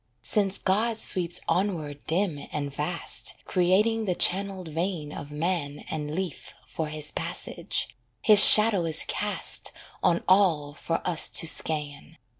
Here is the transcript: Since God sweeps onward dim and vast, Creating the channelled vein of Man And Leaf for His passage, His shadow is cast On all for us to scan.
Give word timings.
Since 0.23 0.57
God 0.57 0.97
sweeps 0.97 1.39
onward 1.47 2.07
dim 2.07 2.47
and 2.51 2.73
vast, 2.73 3.35
Creating 3.45 4.05
the 4.05 4.15
channelled 4.15 4.69
vein 4.69 5.11
of 5.13 5.29
Man 5.29 5.83
And 5.91 6.15
Leaf 6.15 6.55
for 6.65 6.87
His 6.87 7.11
passage, 7.11 7.87
His 8.23 8.43
shadow 8.43 8.85
is 8.85 9.05
cast 9.07 9.71
On 10.01 10.23
all 10.27 10.73
for 10.73 11.07
us 11.07 11.29
to 11.29 11.47
scan. 11.47 12.17